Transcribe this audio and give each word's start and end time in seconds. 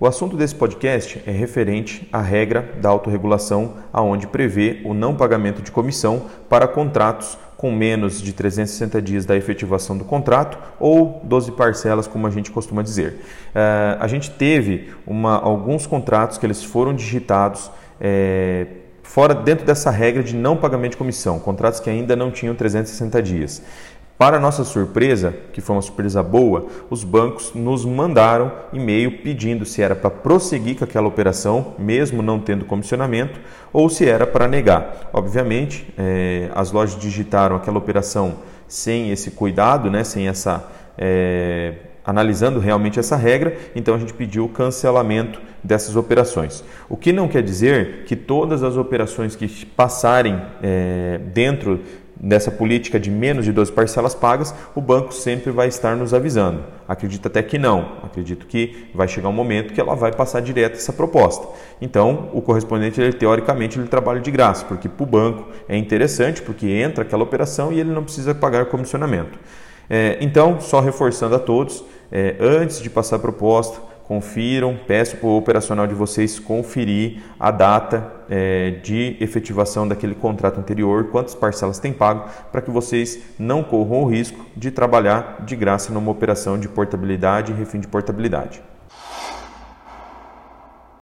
O 0.00 0.06
assunto 0.06 0.36
desse 0.36 0.54
podcast 0.54 1.20
é 1.26 1.32
referente 1.32 2.08
à 2.12 2.22
regra 2.22 2.74
da 2.80 2.88
autorregulação, 2.88 3.78
aonde 3.92 4.28
prevê 4.28 4.80
o 4.84 4.94
não 4.94 5.16
pagamento 5.16 5.60
de 5.60 5.72
comissão 5.72 6.26
para 6.48 6.68
contratos 6.68 7.36
com 7.56 7.72
menos 7.72 8.22
de 8.22 8.32
360 8.32 9.02
dias 9.02 9.26
da 9.26 9.34
efetivação 9.34 9.98
do 9.98 10.04
contrato 10.04 10.56
ou 10.78 11.20
12 11.24 11.50
parcelas, 11.50 12.06
como 12.06 12.28
a 12.28 12.30
gente 12.30 12.52
costuma 12.52 12.80
dizer. 12.80 13.24
Uh, 13.48 13.98
a 13.98 14.06
gente 14.06 14.30
teve 14.30 14.92
uma, 15.04 15.36
alguns 15.36 15.84
contratos 15.84 16.38
que 16.38 16.46
eles 16.46 16.62
foram 16.62 16.94
digitados 16.94 17.68
é, 18.00 18.68
fora 19.02 19.34
dentro 19.34 19.66
dessa 19.66 19.90
regra 19.90 20.22
de 20.22 20.36
não 20.36 20.56
pagamento 20.56 20.92
de 20.92 20.98
comissão, 20.98 21.40
contratos 21.40 21.80
que 21.80 21.90
ainda 21.90 22.14
não 22.14 22.30
tinham 22.30 22.54
360 22.54 23.20
dias. 23.20 23.62
Para 24.18 24.40
nossa 24.40 24.64
surpresa, 24.64 25.32
que 25.52 25.60
foi 25.60 25.76
uma 25.76 25.82
surpresa 25.82 26.24
boa, 26.24 26.66
os 26.90 27.04
bancos 27.04 27.52
nos 27.54 27.84
mandaram 27.84 28.50
e-mail 28.72 29.22
pedindo 29.22 29.64
se 29.64 29.80
era 29.80 29.94
para 29.94 30.10
prosseguir 30.10 30.76
com 30.76 30.82
aquela 30.82 31.06
operação, 31.06 31.74
mesmo 31.78 32.20
não 32.20 32.40
tendo 32.40 32.64
comissionamento, 32.64 33.38
ou 33.72 33.88
se 33.88 34.08
era 34.08 34.26
para 34.26 34.48
negar. 34.48 35.08
Obviamente, 35.12 35.94
é, 35.96 36.50
as 36.52 36.72
lojas 36.72 37.00
digitaram 37.00 37.54
aquela 37.54 37.78
operação 37.78 38.38
sem 38.66 39.12
esse 39.12 39.30
cuidado, 39.30 39.88
né, 39.88 40.02
sem 40.02 40.26
essa 40.26 40.68
é, 40.98 41.74
analisando 42.04 42.58
realmente 42.58 42.98
essa 42.98 43.14
regra, 43.14 43.56
então 43.76 43.94
a 43.94 43.98
gente 43.98 44.14
pediu 44.14 44.46
o 44.46 44.48
cancelamento 44.48 45.40
dessas 45.62 45.94
operações. 45.94 46.64
O 46.88 46.96
que 46.96 47.12
não 47.12 47.28
quer 47.28 47.42
dizer 47.42 48.04
que 48.04 48.16
todas 48.16 48.62
as 48.62 48.76
operações 48.76 49.36
que 49.36 49.66
passarem 49.66 50.40
é, 50.62 51.20
dentro 51.32 51.80
dessa 52.20 52.50
política 52.50 52.98
de 52.98 53.10
menos 53.10 53.44
de 53.44 53.52
12 53.52 53.70
parcelas 53.72 54.14
pagas, 54.14 54.54
o 54.74 54.80
banco 54.80 55.12
sempre 55.12 55.50
vai 55.52 55.68
estar 55.68 55.96
nos 55.96 56.12
avisando. 56.12 56.64
Acredito 56.86 57.26
até 57.26 57.42
que 57.42 57.58
não. 57.58 57.98
Acredito 58.02 58.46
que 58.46 58.88
vai 58.94 59.06
chegar 59.06 59.28
um 59.28 59.32
momento 59.32 59.72
que 59.72 59.80
ela 59.80 59.94
vai 59.94 60.12
passar 60.12 60.40
direto 60.40 60.74
essa 60.74 60.92
proposta. 60.92 61.46
Então, 61.80 62.30
o 62.32 62.42
correspondente, 62.42 63.00
ele, 63.00 63.12
teoricamente, 63.12 63.78
ele 63.78 63.88
trabalha 63.88 64.20
de 64.20 64.30
graça, 64.30 64.64
porque 64.64 64.88
para 64.88 65.02
o 65.04 65.06
banco 65.06 65.48
é 65.68 65.76
interessante, 65.76 66.42
porque 66.42 66.66
entra 66.66 67.02
aquela 67.02 67.22
operação 67.22 67.72
e 67.72 67.78
ele 67.78 67.90
não 67.90 68.02
precisa 68.02 68.34
pagar 68.34 68.66
comissionamento. 68.66 69.38
É, 69.88 70.18
então, 70.20 70.60
só 70.60 70.80
reforçando 70.80 71.34
a 71.34 71.38
todos, 71.38 71.84
é, 72.10 72.36
antes 72.40 72.80
de 72.80 72.90
passar 72.90 73.16
a 73.16 73.18
proposta, 73.18 73.80
confiram, 74.08 74.74
peço 74.86 75.18
para 75.18 75.28
o 75.28 75.36
operacional 75.36 75.86
de 75.86 75.94
vocês 75.94 76.40
conferir 76.40 77.18
a 77.38 77.50
data 77.50 78.10
é, 78.30 78.70
de 78.82 79.18
efetivação 79.20 79.86
daquele 79.86 80.14
contrato 80.14 80.58
anterior, 80.58 81.08
quantas 81.12 81.34
parcelas 81.34 81.78
tem 81.78 81.92
pago, 81.92 82.26
para 82.50 82.62
que 82.62 82.70
vocês 82.70 83.20
não 83.38 83.62
corram 83.62 84.04
o 84.04 84.06
risco 84.06 84.46
de 84.56 84.70
trabalhar 84.70 85.44
de 85.44 85.54
graça 85.54 85.92
numa 85.92 86.10
operação 86.10 86.58
de 86.58 86.68
portabilidade 86.68 87.52
e 87.52 87.54
refim 87.54 87.80
de 87.80 87.86
portabilidade. 87.86 88.62